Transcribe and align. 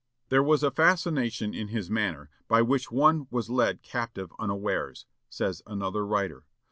"There 0.29 0.41
was 0.41 0.63
a 0.63 0.71
fascination 0.71 1.53
in 1.53 1.67
his 1.67 1.91
manner, 1.91 2.31
by 2.47 2.63
which 2.63 2.91
one 2.91 3.27
was 3.29 3.51
led 3.51 3.83
captive 3.83 4.33
unawares," 4.39 5.05
says 5.29 5.61
another 5.67 6.03
writer. 6.03 6.43